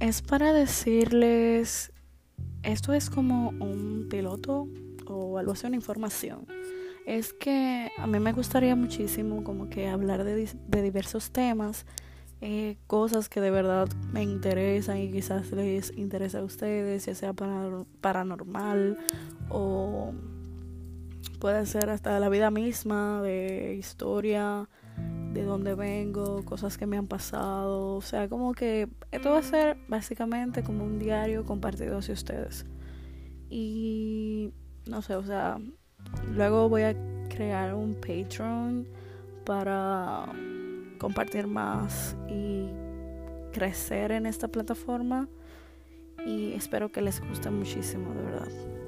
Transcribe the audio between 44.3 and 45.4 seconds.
plataforma